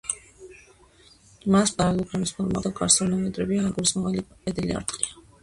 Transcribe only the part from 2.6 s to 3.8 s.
და გარს ორნამენტებიანი,